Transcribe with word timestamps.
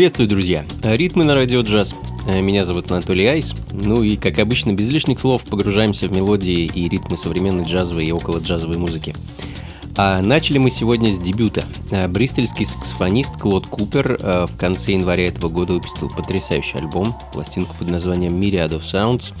Приветствую, 0.00 0.30
друзья! 0.30 0.64
Ритмы 0.82 1.24
на 1.24 1.34
радио 1.34 1.60
джаз. 1.60 1.94
Меня 2.26 2.64
зовут 2.64 2.90
Анатолий 2.90 3.26
Айс. 3.26 3.54
Ну 3.70 4.02
и, 4.02 4.16
как 4.16 4.38
обычно, 4.38 4.72
без 4.72 4.88
лишних 4.88 5.20
слов 5.20 5.44
погружаемся 5.44 6.08
в 6.08 6.12
мелодии 6.12 6.64
и 6.64 6.88
ритмы 6.88 7.18
современной 7.18 7.66
джазовой 7.66 8.06
и 8.06 8.10
около 8.10 8.38
джазовой 8.38 8.78
музыки. 8.78 9.14
А 9.96 10.22
начали 10.22 10.56
мы 10.56 10.70
сегодня 10.70 11.12
с 11.12 11.18
дебюта. 11.18 11.66
Бристольский 12.08 12.64
саксофонист 12.64 13.36
Клод 13.36 13.66
Купер 13.66 14.16
э, 14.18 14.46
в 14.48 14.56
конце 14.56 14.92
января 14.92 15.28
этого 15.28 15.50
года 15.50 15.74
выпустил 15.74 16.08
потрясающий 16.08 16.78
альбом, 16.78 17.14
пластинку 17.34 17.76
под 17.78 17.90
названием 17.90 18.40
Myriad 18.40 18.70
of 18.70 18.80
Sounds. 18.80 19.34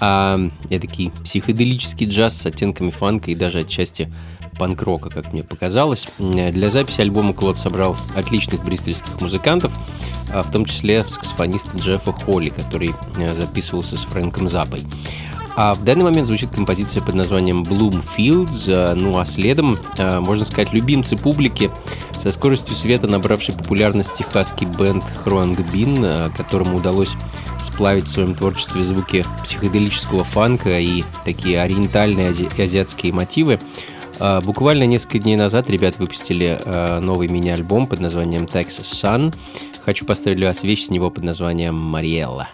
А, 0.00 0.40
эдакий 0.70 1.12
психоделический 1.24 2.06
джаз 2.06 2.38
с 2.38 2.46
оттенками 2.46 2.90
фанка 2.90 3.32
и 3.32 3.34
даже 3.34 3.58
отчасти 3.58 4.10
панк-рока, 4.60 5.08
как 5.08 5.32
мне 5.32 5.42
показалось. 5.42 6.06
Для 6.18 6.68
записи 6.68 7.00
альбома 7.00 7.32
Клод 7.32 7.56
собрал 7.56 7.96
отличных 8.14 8.62
бристольских 8.62 9.18
музыкантов, 9.22 9.72
а 10.30 10.42
в 10.42 10.50
том 10.50 10.66
числе 10.66 11.02
саксофониста 11.08 11.78
Джеффа 11.78 12.12
Холли, 12.12 12.50
который 12.50 12.94
э, 13.16 13.34
записывался 13.34 13.96
с 13.96 14.02
Фрэнком 14.02 14.48
Запой. 14.48 14.84
А 15.56 15.74
в 15.74 15.82
данный 15.82 16.04
момент 16.04 16.26
звучит 16.26 16.50
композиция 16.50 17.02
под 17.02 17.14
названием 17.14 17.62
Bloomfields, 17.62 18.70
э, 18.70 18.94
ну 18.94 19.18
а 19.18 19.24
следом, 19.24 19.78
э, 19.96 20.20
можно 20.20 20.44
сказать, 20.44 20.74
любимцы 20.74 21.16
публики, 21.16 21.70
со 22.20 22.30
скоростью 22.30 22.74
света 22.74 23.06
набравший 23.06 23.54
популярность 23.54 24.12
техасский 24.12 24.66
бенд 24.66 25.04
Хроанг 25.24 25.58
Бин, 25.72 26.30
которому 26.36 26.76
удалось 26.76 27.14
сплавить 27.62 28.04
в 28.04 28.10
своем 28.10 28.34
творчестве 28.34 28.82
звуки 28.82 29.24
психоделического 29.42 30.22
фанка 30.22 30.78
и 30.78 31.02
такие 31.24 31.62
ориентальные 31.62 32.32
и 32.32 32.62
азиатские 32.62 33.14
мотивы, 33.14 33.58
буквально 34.42 34.84
несколько 34.84 35.18
дней 35.18 35.36
назад 35.36 35.70
ребят 35.70 35.98
выпустили 35.98 36.58
а, 36.64 37.00
новый 37.00 37.28
мини-альбом 37.28 37.86
под 37.86 38.00
названием 38.00 38.44
Texas 38.44 38.92
Sun. 38.92 39.34
Хочу 39.84 40.04
поставить 40.04 40.36
для 40.36 40.48
вас 40.48 40.62
вещь 40.62 40.84
с 40.84 40.90
него 40.90 41.10
под 41.10 41.24
названием 41.24 41.74
Мариэлла. 41.74 42.48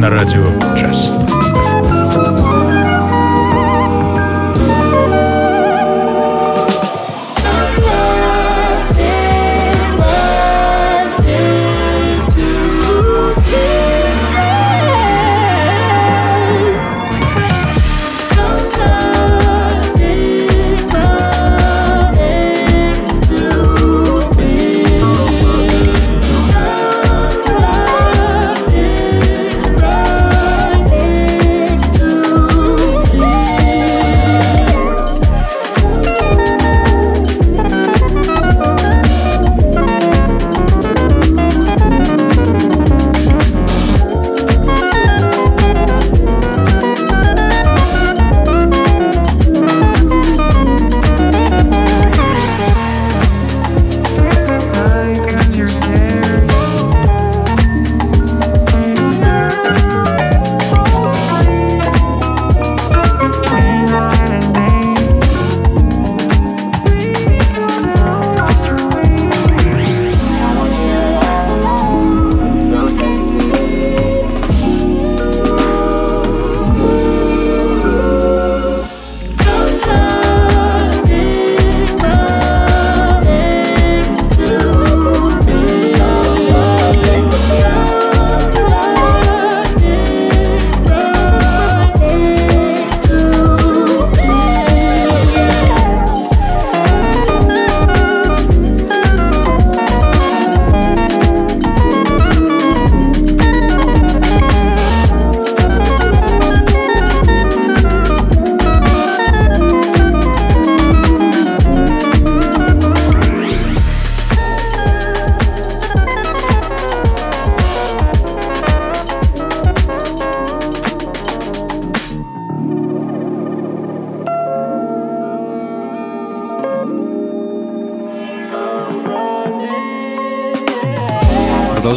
на 0.00 0.08
радио 0.08 0.58
час. 0.76 1.39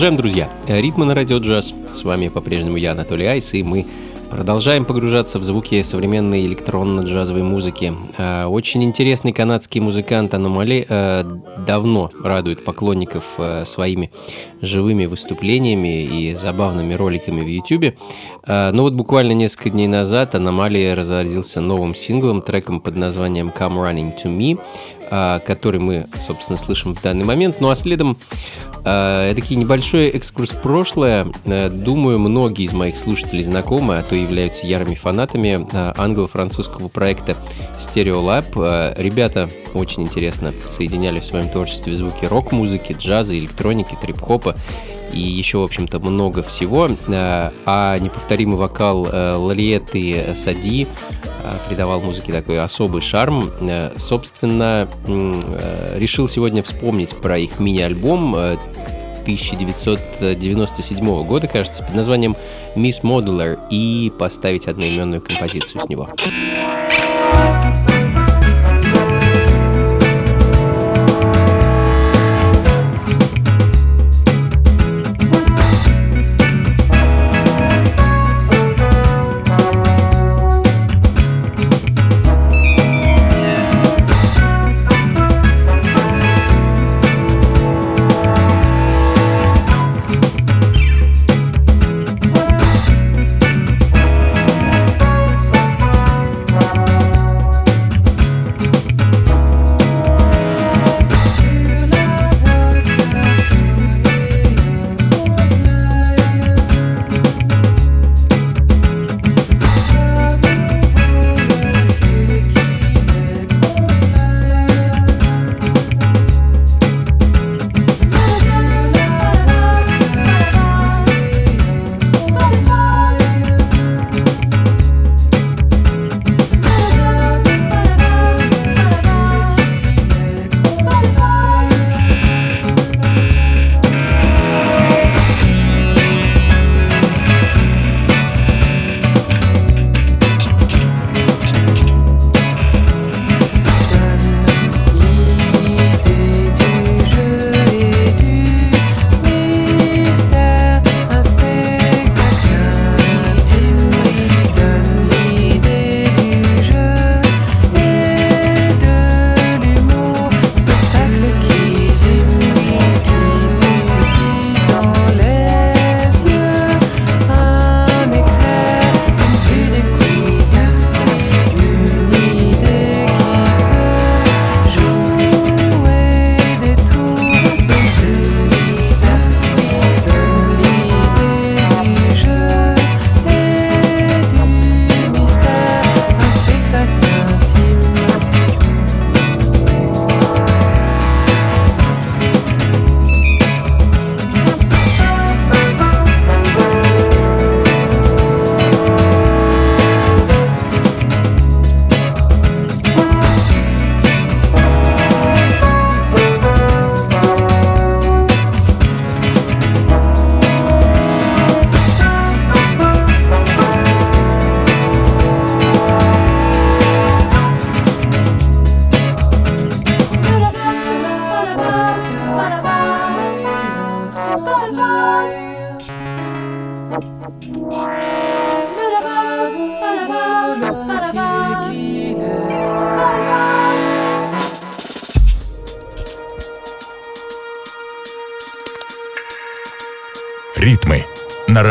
Продолжаем, 0.03 0.21
друзья. 0.21 0.49
Ритмы 0.67 1.05
на 1.05 1.15
радио 1.15 1.37
джаз. 1.37 1.73
С 1.89 2.03
вами 2.03 2.27
по-прежнему 2.27 2.75
я, 2.75 2.91
Анатолий 2.91 3.25
Айс, 3.25 3.53
и 3.53 3.63
мы 3.63 3.85
продолжаем 4.29 4.83
погружаться 4.83 5.39
в 5.39 5.43
звуки 5.43 5.81
современной 5.81 6.45
электронно-джазовой 6.45 7.43
музыки. 7.43 7.93
А, 8.17 8.47
очень 8.47 8.83
интересный 8.83 9.31
канадский 9.31 9.79
музыкант 9.79 10.33
Аномали 10.33 10.85
а, 10.89 11.23
давно 11.65 12.11
радует 12.21 12.65
поклонников 12.65 13.35
а, 13.37 13.63
своими 13.63 14.11
живыми 14.59 15.05
выступлениями 15.05 16.03
и 16.03 16.35
забавными 16.35 16.95
роликами 16.95 17.39
в 17.39 17.47
YouTube. 17.47 17.95
Но 18.45 18.81
вот 18.83 18.93
буквально 18.93 19.31
несколько 19.31 19.69
дней 19.69 19.87
назад 19.87 20.35
Аномалия 20.35 20.95
разразился 20.95 21.61
новым 21.61 21.95
синглом, 21.95 22.41
треком 22.41 22.81
под 22.81 22.97
названием 22.97 23.53
Come 23.57 23.75
Running 23.75 24.13
to 24.21 24.25
Me, 24.25 24.59
который 25.45 25.79
мы, 25.79 26.07
собственно, 26.25 26.57
слышим 26.57 26.95
в 26.95 27.01
данный 27.01 27.25
момент. 27.25 27.57
Ну 27.59 27.69
а 27.69 27.75
следом 27.75 28.17
э, 28.83 29.33
такие 29.35 29.59
небольшой 29.59 30.09
экскурс 30.09 30.51
в 30.51 30.61
прошлое. 30.61 31.27
Э, 31.45 31.69
думаю, 31.69 32.19
многие 32.19 32.65
из 32.65 32.73
моих 32.73 32.97
слушателей 32.97 33.43
знакомы, 33.43 33.99
а 33.99 34.03
то 34.03 34.15
являются 34.15 34.65
ярыми 34.65 34.95
фанатами 34.95 35.67
э, 35.71 35.93
англо-французского 35.97 36.87
проекта 36.87 37.35
Stereo 37.77 38.23
Lab. 38.23 38.99
Ребята 38.99 39.49
очень 39.73 40.03
интересно 40.03 40.53
соединяли 40.67 41.19
в 41.19 41.25
своем 41.25 41.49
творчестве 41.49 41.95
звуки 41.95 42.25
рок-музыки, 42.25 42.95
джаза, 42.97 43.37
электроники, 43.37 43.97
трип-хопа 44.01 44.55
и 45.13 45.19
еще, 45.19 45.59
в 45.59 45.63
общем-то, 45.63 45.99
много 45.99 46.41
всего. 46.43 46.89
Э, 47.07 47.51
а 47.65 47.97
неповторимый 47.99 48.57
вокал 48.57 49.05
э, 49.05 49.35
Лариеты 49.35 50.33
Сади 50.35 50.85
э, 50.85 50.87
придавал 51.67 52.01
музыке 52.01 52.31
такой 52.31 52.59
особый 52.59 53.01
шарм. 53.01 53.49
Собственно, 53.97 54.87
решил 55.95 56.27
сегодня 56.27 56.61
вспомнить 56.63 57.15
про 57.15 57.37
их 57.37 57.59
мини-альбом 57.59 58.33
1997 58.35 61.23
года, 61.23 61.47
кажется, 61.47 61.83
под 61.83 61.95
названием 61.95 62.35
Miss 62.75 63.03
Modular 63.03 63.57
и 63.69 64.11
поставить 64.17 64.67
одноименную 64.67 65.21
композицию 65.21 65.81
с 65.81 65.87
него. 65.87 66.09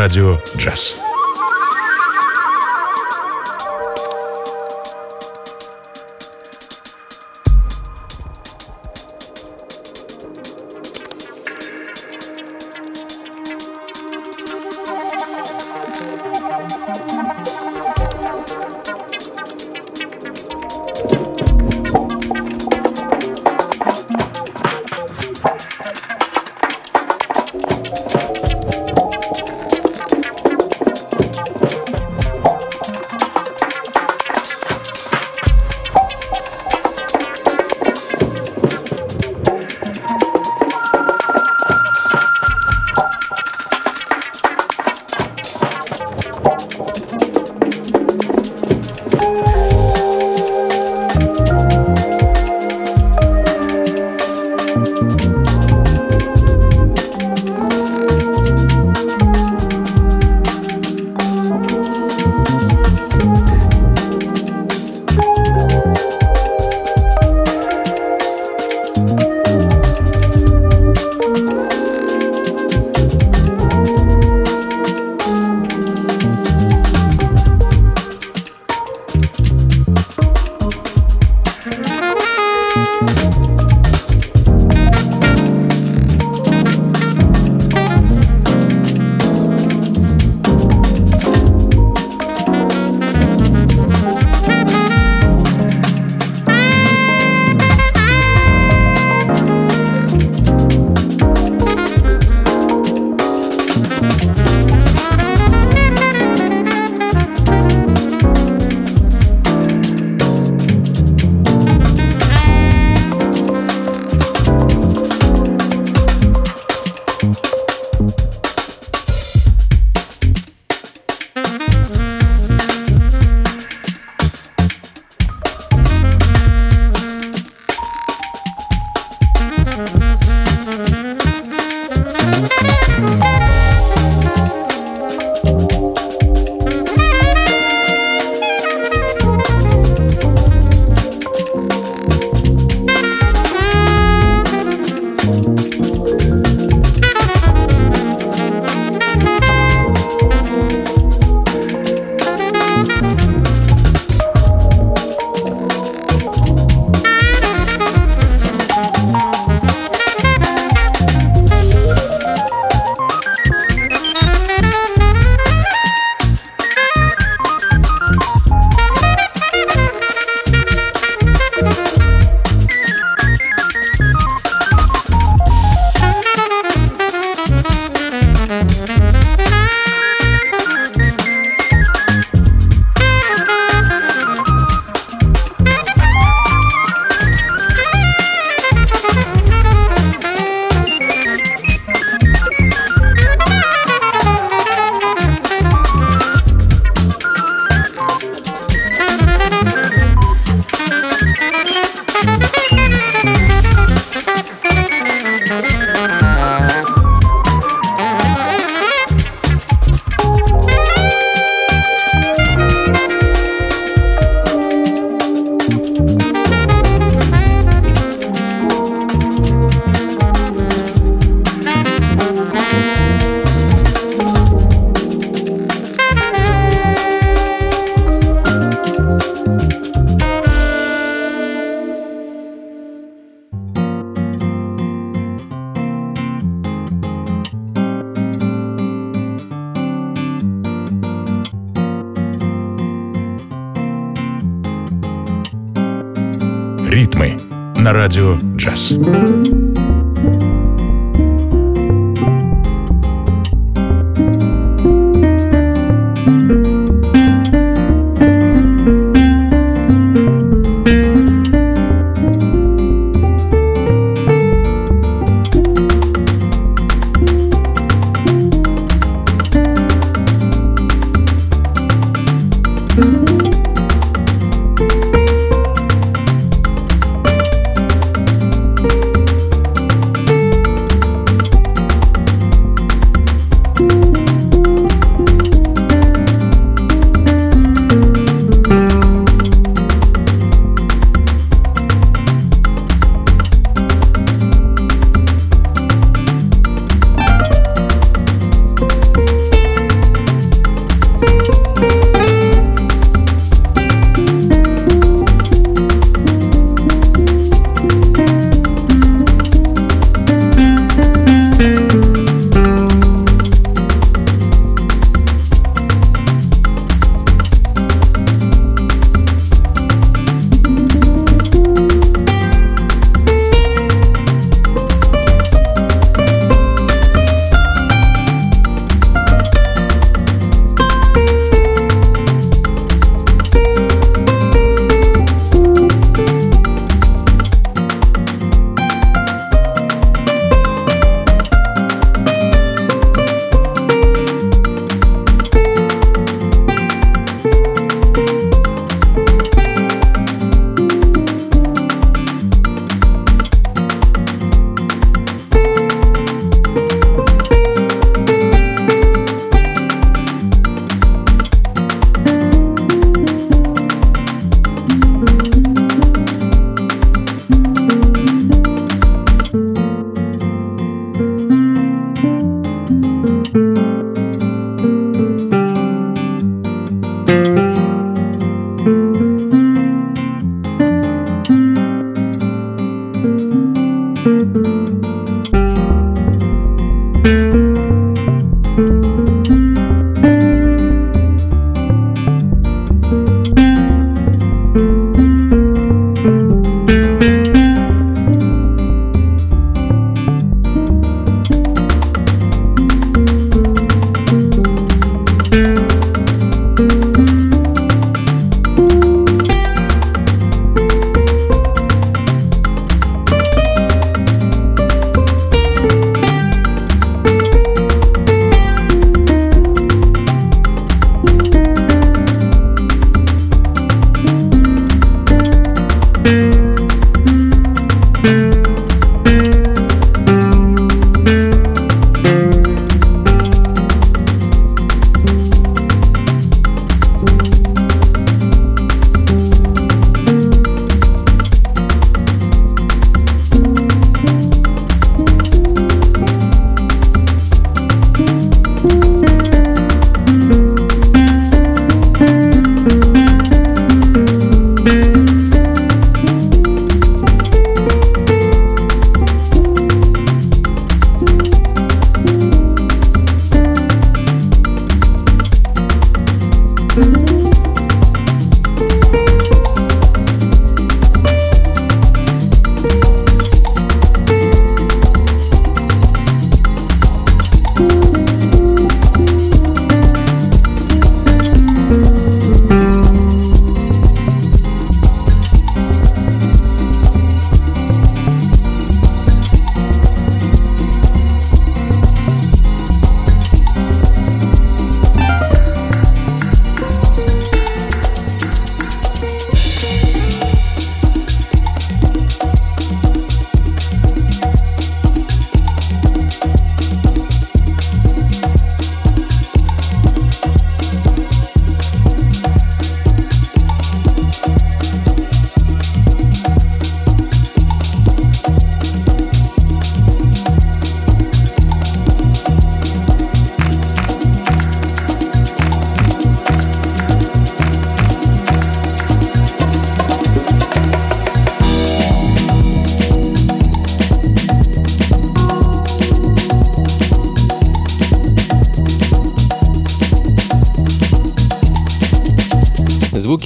Радио 0.03 0.37
«Джаз». 0.57 1.02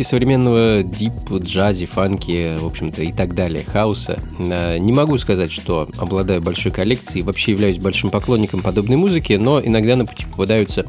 Современного 0.07 0.83
дип, 0.83 1.13
джази, 1.31 1.85
фанки, 1.85 2.57
в 2.59 2.65
общем-то, 2.65 3.03
и 3.03 3.11
так 3.11 3.35
далее, 3.35 3.63
хаоса. 3.63 4.19
Э, 4.39 4.77
не 4.77 4.93
могу 4.93 5.17
сказать, 5.17 5.51
что 5.51 5.87
обладаю 5.97 6.41
большой 6.41 6.71
коллекцией, 6.71 7.23
вообще 7.23 7.51
являюсь 7.51 7.77
большим 7.77 8.09
поклонником 8.09 8.61
подобной 8.61 8.97
музыки, 8.97 9.33
но 9.33 9.61
иногда 9.61 9.95
на 9.95 10.05
пути 10.05 10.25
попадаются 10.25 10.85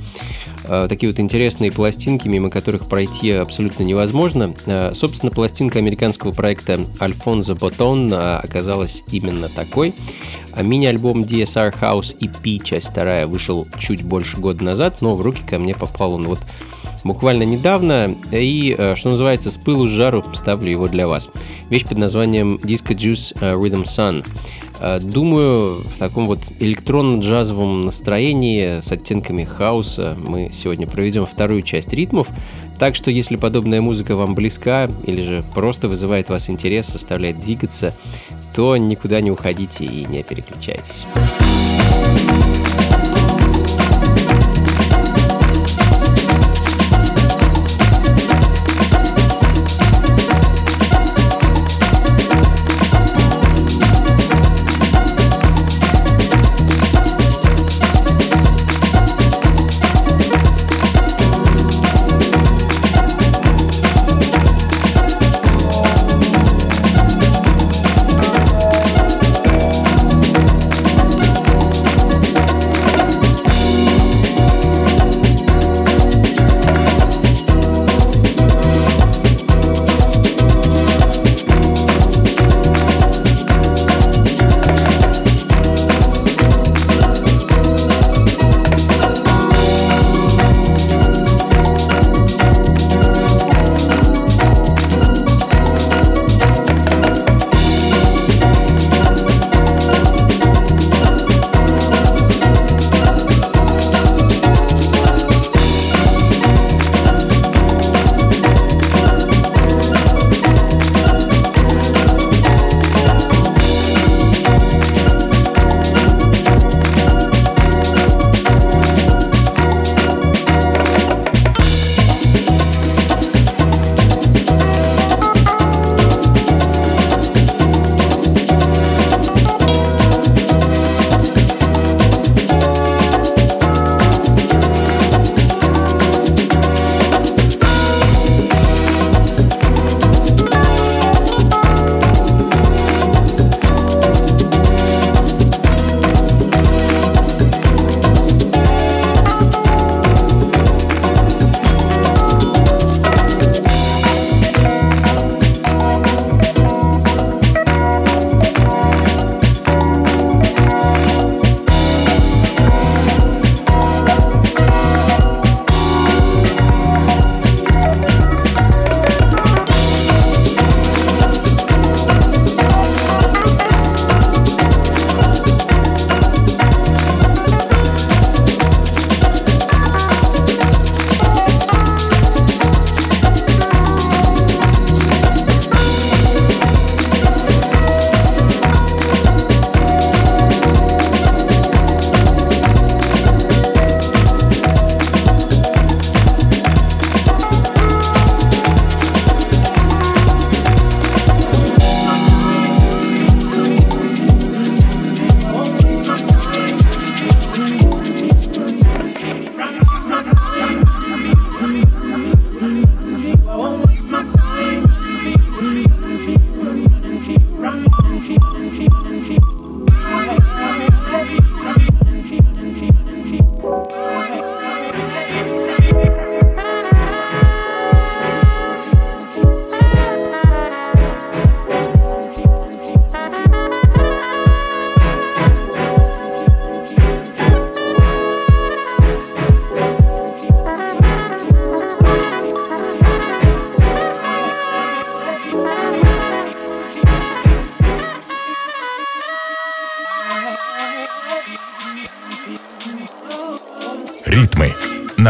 э, 0.64 0.86
такие 0.88 1.10
вот 1.10 1.18
интересные 1.18 1.72
пластинки, 1.72 2.28
мимо 2.28 2.48
которых 2.48 2.88
пройти 2.88 3.32
абсолютно 3.32 3.82
невозможно. 3.82 4.54
Э, 4.66 4.92
собственно, 4.94 5.32
пластинка 5.32 5.80
американского 5.80 6.32
проекта 6.32 6.86
Альфонзо 7.00 7.56
Ботон 7.56 8.12
оказалась 8.12 9.02
именно 9.10 9.48
такой. 9.48 9.94
А 10.52 10.62
мини-альбом 10.62 11.22
DSR 11.22 11.74
House 11.80 12.16
EP, 12.18 12.64
часть 12.64 12.88
вторая, 12.88 13.26
вышел 13.26 13.66
чуть 13.78 14.02
больше 14.02 14.38
года 14.38 14.64
назад, 14.64 15.02
но 15.02 15.14
в 15.14 15.20
руки 15.20 15.42
ко 15.46 15.58
мне 15.58 15.74
попал 15.74 16.14
он 16.14 16.26
вот 16.26 16.40
буквально 17.04 17.44
недавно, 17.44 18.14
и, 18.30 18.74
э, 18.76 18.94
что 18.96 19.10
называется, 19.10 19.50
с 19.50 19.58
пылу 19.58 19.86
с 19.86 19.90
жару 19.90 20.24
ставлю 20.34 20.70
его 20.70 20.88
для 20.88 21.08
вас. 21.08 21.30
Вещь 21.70 21.84
под 21.84 21.98
названием 21.98 22.56
Disco 22.56 22.94
Juice 22.94 23.36
э, 23.40 23.54
Rhythm 23.54 23.84
Sun. 23.84 24.24
Э, 24.80 25.00
думаю, 25.00 25.82
в 25.82 25.98
таком 25.98 26.26
вот 26.26 26.40
электронно-джазовом 26.60 27.82
настроении 27.82 28.80
с 28.80 28.90
оттенками 28.92 29.44
хаоса 29.44 30.16
мы 30.18 30.50
сегодня 30.52 30.86
проведем 30.86 31.26
вторую 31.26 31.62
часть 31.62 31.92
ритмов. 31.92 32.28
Так 32.78 32.94
что, 32.94 33.10
если 33.10 33.36
подобная 33.36 33.80
музыка 33.80 34.14
вам 34.14 34.34
близка 34.34 34.88
или 35.04 35.22
же 35.22 35.44
просто 35.54 35.88
вызывает 35.88 36.28
вас 36.28 36.48
интерес, 36.48 36.86
заставляет 36.86 37.40
двигаться, 37.40 37.92
то 38.54 38.76
никуда 38.76 39.20
не 39.20 39.32
уходите 39.32 39.84
и 39.84 40.04
не 40.04 40.22
переключайтесь. 40.22 41.06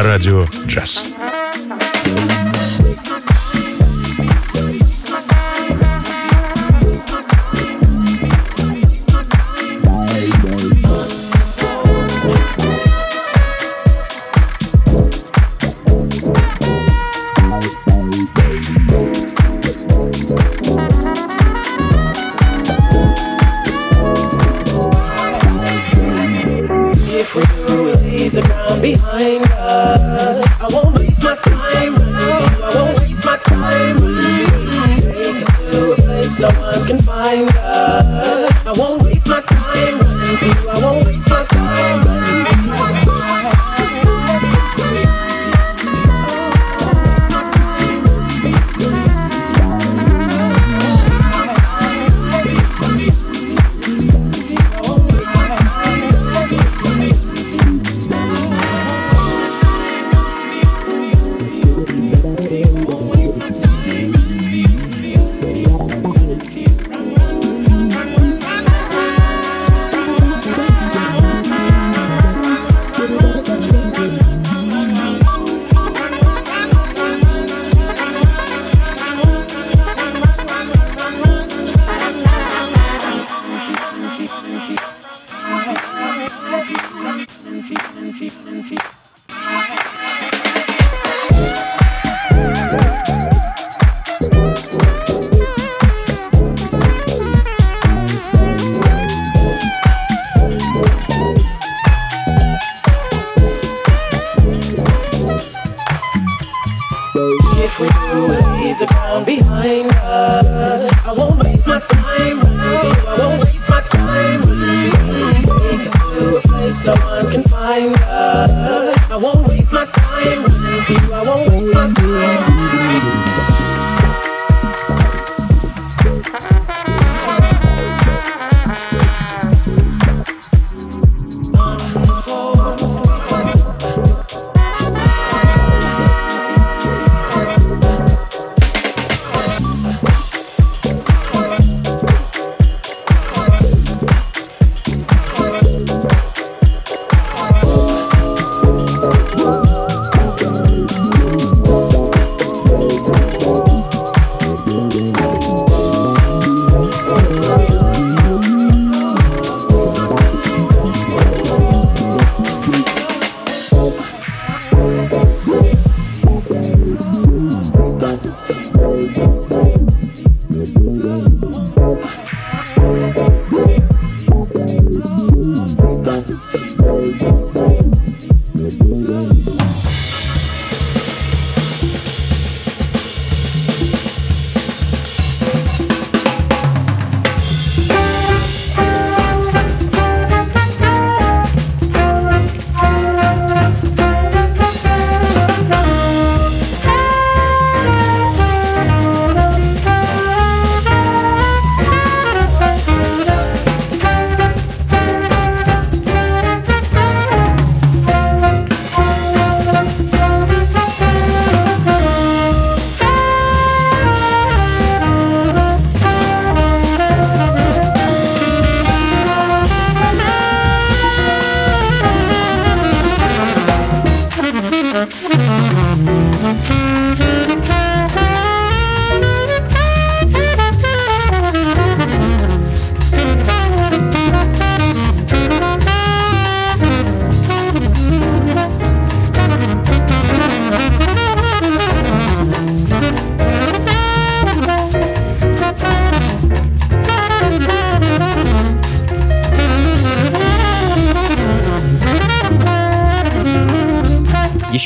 Радио 0.08 0.46
«Джаз». 0.66 1.17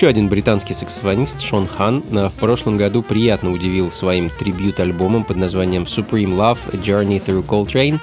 Еще 0.02 0.08
один 0.08 0.28
британский 0.28 0.74
саксофонист 0.74 1.40
Шон 1.42 1.68
Хан 1.68 2.02
в 2.10 2.32
прошлом 2.40 2.76
году 2.76 3.02
приятно 3.02 3.52
удивил 3.52 3.88
своим 3.88 4.30
трибют-альбомом 4.30 5.22
под 5.22 5.36
названием 5.36 5.84
Supreme 5.84 6.34
Love– 6.36 6.58
Journey 6.72 7.24
Through 7.24 7.46
Coltrane. 7.46 8.00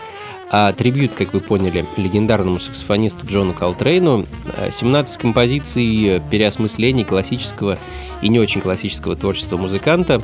А 0.50 0.72
трибют, 0.72 1.12
как 1.12 1.34
вы 1.34 1.42
поняли, 1.42 1.86
легендарному 1.98 2.58
саксофонисту 2.62 3.28
Джону 3.28 3.52
Колтрейну, 3.52 4.26
17 4.72 5.18
э, 5.18 5.20
композиций 5.20 6.22
переосмыслений 6.32 7.04
классического 7.04 7.78
и 8.22 8.30
не 8.30 8.40
очень 8.40 8.62
классического 8.62 9.18
творчества 9.18 9.58
музыканта. 9.58 10.22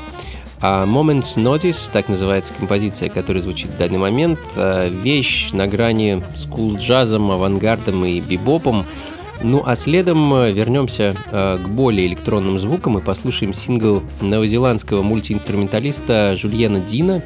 А 0.62 0.86
Moments 0.86 1.36
Notice, 1.36 1.92
так 1.92 2.08
называется 2.08 2.54
композиция, 2.54 3.10
которая 3.10 3.42
звучит 3.44 3.72
в 3.72 3.78
данный 3.78 3.98
момент, 3.98 4.40
э, 4.56 4.90
вещь 4.90 5.50
на 5.52 5.68
грани 5.68 6.24
скул-джазом, 6.38 7.34
авангардом 7.34 8.06
и 8.06 8.22
бибопом– 8.22 8.86
ну 9.42 9.64
а 9.66 9.76
следом 9.76 10.34
э, 10.34 10.52
вернемся 10.52 11.16
э, 11.32 11.58
к 11.64 11.68
более 11.68 12.08
электронным 12.08 12.58
звукам 12.58 12.98
и 12.98 13.02
послушаем 13.02 13.54
сингл 13.54 14.04
новозеландского 14.22 15.02
мультиинструменталиста 15.02 16.36
Жульена 16.36 16.80
Дина. 16.80 17.24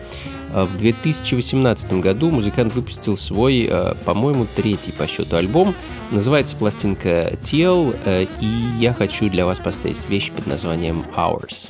Э, 0.53 0.63
в 0.63 0.77
2018 0.77 1.93
году 1.93 2.31
музыкант 2.31 2.73
выпустил 2.75 3.17
свой, 3.17 3.69
по-моему, 4.05 4.45
третий 4.55 4.91
по 4.91 5.07
счету 5.07 5.35
альбом. 5.35 5.73
Называется 6.11 6.55
пластинка 6.55 7.33
TL, 7.43 8.27
и 8.41 8.79
я 8.79 8.93
хочу 8.93 9.29
для 9.29 9.45
вас 9.45 9.59
поставить 9.59 10.01
вещь 10.09 10.31
под 10.31 10.47
названием 10.47 11.03
Hours. 11.15 11.69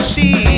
See 0.00 0.49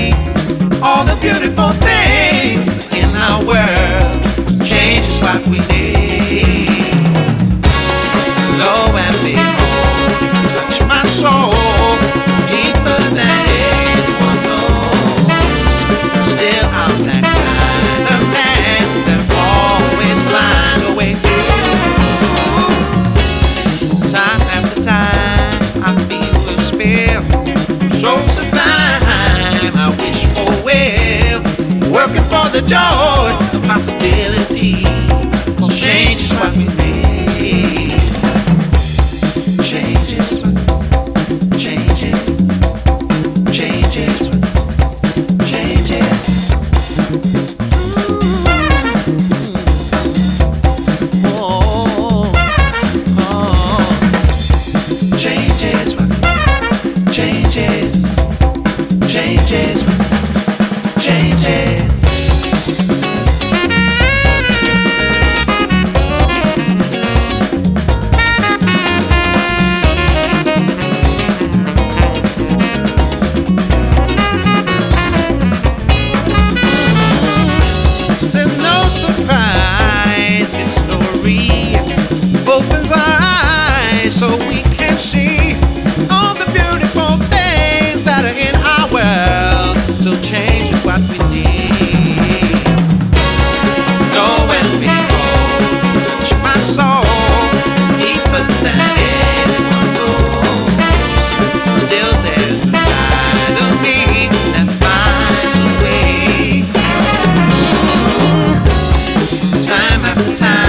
time. 110.31 110.62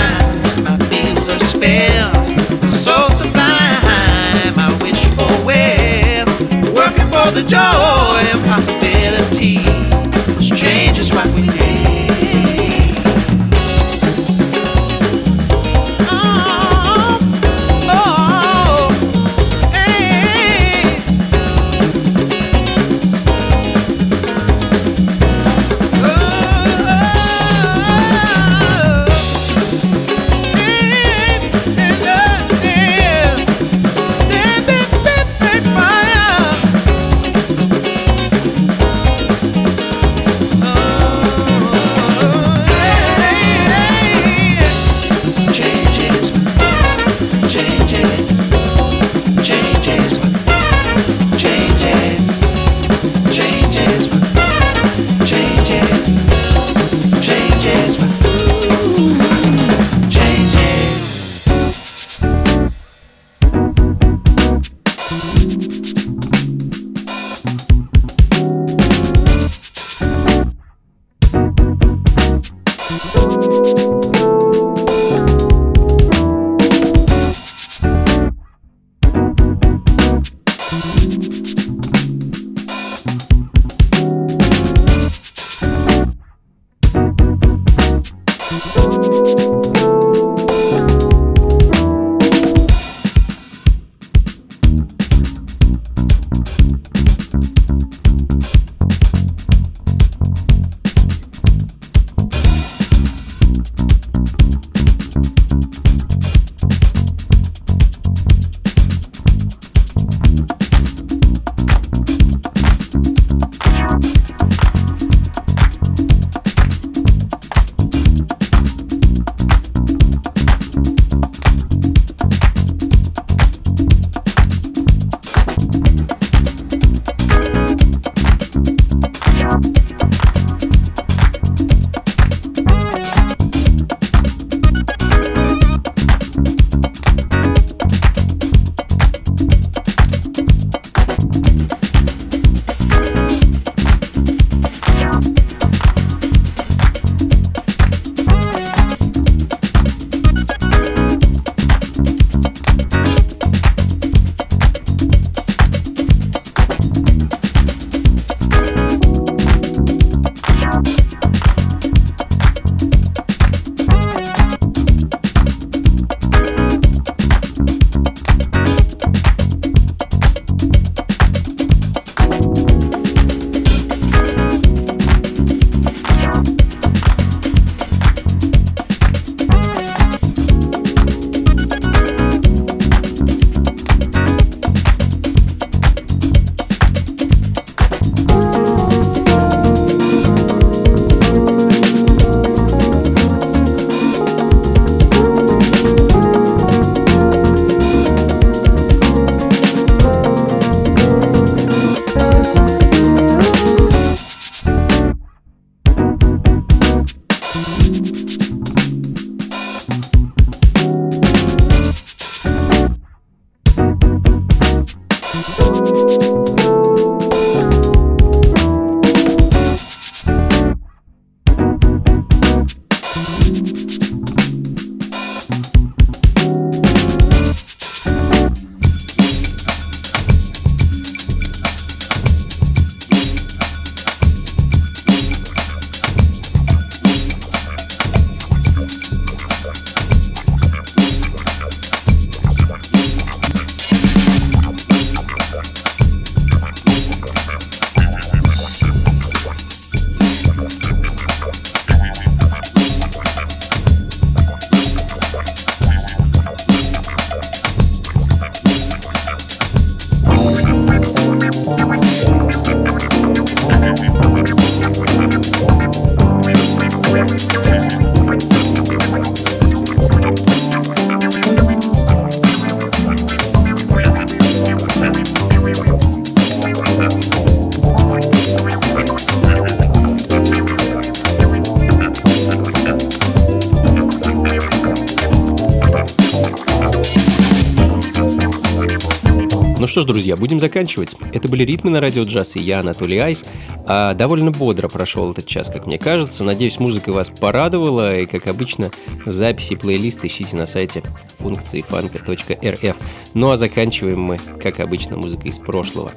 Что 289.93 290.01
ж, 290.01 290.05
друзья, 290.05 290.35
будем 290.35 290.59
заканчивать. 290.59 291.15
Это 291.33 291.47
были 291.47 291.63
ритмы 291.63 291.91
на 291.91 292.01
радио 292.01 292.23
джаз 292.23 292.55
и 292.55 292.59
я, 292.59 292.79
Анатолий 292.79 293.19
Айс. 293.19 293.45
А, 293.85 294.15
довольно 294.15 294.49
бодро 294.49 294.87
прошел 294.87 295.31
этот 295.31 295.45
час, 295.45 295.69
как 295.69 295.85
мне 295.85 295.99
кажется. 295.99 296.43
Надеюсь, 296.43 296.79
музыка 296.79 297.11
вас 297.11 297.29
порадовала. 297.29 298.19
И, 298.19 298.25
как 298.25 298.47
обычно, 298.47 298.89
записи 299.27 299.75
плейлист 299.75 300.25
ищите 300.25 300.55
на 300.55 300.65
сайте 300.65 301.03
функции 301.37 301.81
фанка.рф. 301.87 302.95
Ну 303.35 303.51
а 303.51 303.55
заканчиваем 303.55 304.19
мы, 304.19 304.39
как 304.59 304.79
обычно, 304.79 305.17
музыкой 305.17 305.51
из 305.51 305.59
прошлого. 305.59 306.11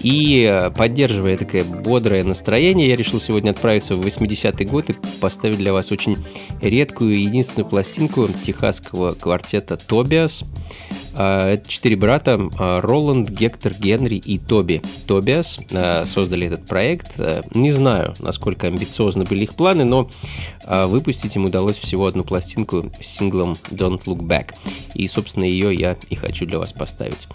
И 0.00 0.46
э, 0.46 0.68
поддерживая 0.68 1.38
такое 1.38 1.64
бодрое 1.64 2.22
настроение, 2.24 2.90
я 2.90 2.94
решил 2.94 3.18
сегодня 3.18 3.52
отправиться 3.52 3.94
в 3.94 4.04
80-й 4.04 4.66
год 4.66 4.90
и 4.90 4.94
поставить 5.22 5.56
для 5.56 5.72
вас 5.72 5.90
очень 5.90 6.18
редкую 6.60 7.14
и 7.14 7.22
единственную 7.22 7.70
пластинку 7.70 8.28
техасского 8.44 9.12
квартета 9.12 9.78
«Тобиас». 9.78 10.44
А, 11.16 11.52
это 11.52 11.68
четыре 11.68 11.96
брата 11.96 12.40
а, 12.58 12.80
Роланд, 12.80 13.30
Гектор, 13.30 13.72
Генри 13.72 14.16
и 14.16 14.38
Тоби. 14.38 14.82
Тобиас 15.06 15.58
а, 15.72 16.04
создали 16.06 16.46
этот 16.46 16.66
проект. 16.66 17.20
Не 17.54 17.72
знаю, 17.72 18.14
насколько 18.20 18.66
амбициозны 18.66 19.24
были 19.24 19.44
их 19.44 19.54
планы, 19.54 19.84
но 19.84 20.08
выпустить 20.66 21.36
им 21.36 21.44
удалось 21.44 21.76
всего 21.76 22.06
одну 22.06 22.24
пластинку 22.24 22.90
с 23.00 23.06
синглом 23.06 23.52
Don't 23.70 24.02
Look 24.04 24.20
Back. 24.20 24.54
И, 24.94 25.06
собственно, 25.06 25.44
ее 25.44 25.74
я 25.74 25.96
и 26.08 26.14
хочу 26.14 26.46
для 26.46 26.58
вас 26.58 26.72
поставить. 26.72 27.28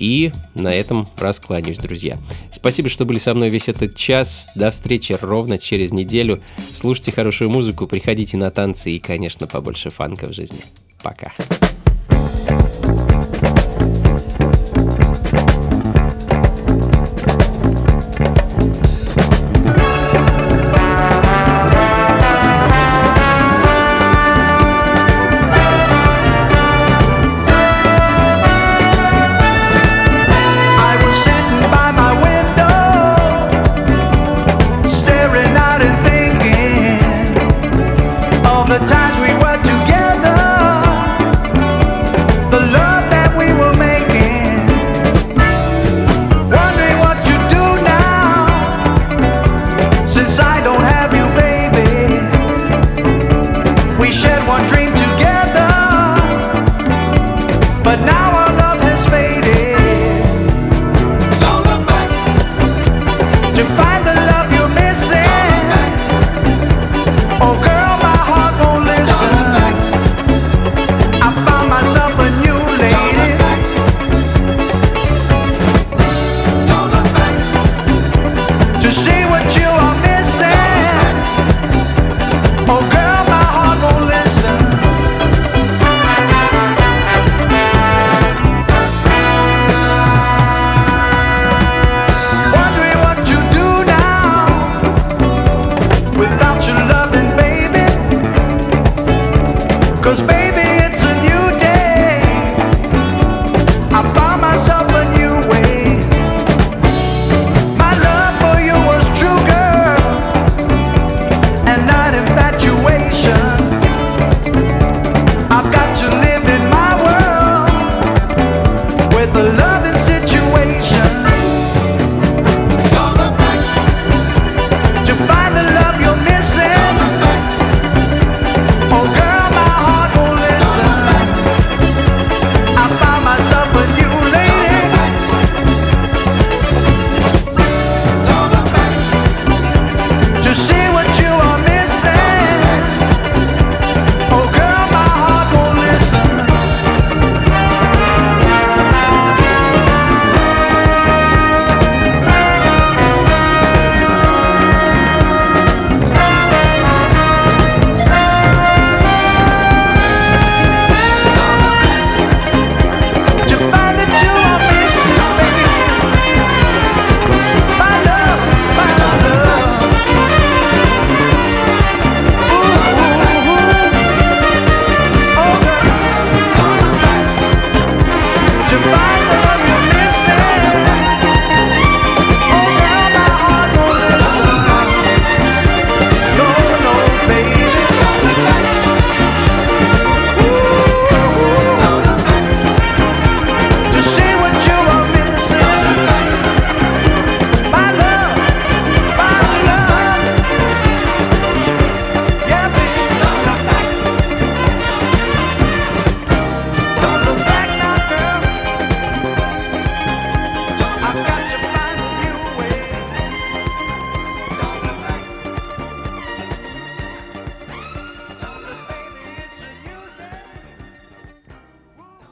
И 0.00 0.32
на 0.54 0.74
этом 0.74 1.06
раскланяюсь, 1.18 1.78
друзья. 1.78 2.18
Спасибо, 2.50 2.88
что 2.88 3.04
были 3.04 3.18
со 3.18 3.34
мной 3.34 3.48
весь 3.48 3.68
этот 3.68 3.96
час. 3.96 4.48
До 4.54 4.70
встречи 4.70 5.16
ровно 5.20 5.58
через 5.58 5.92
неделю. 5.92 6.40
Слушайте 6.74 7.12
хорошую 7.12 7.50
музыку, 7.50 7.86
приходите 7.86 8.36
на 8.36 8.50
танцы 8.50 8.90
и, 8.90 8.98
конечно, 8.98 9.46
побольше 9.46 9.90
фанка 9.90 10.26
в 10.28 10.32
жизни. 10.32 10.58
Пока. 11.02 11.32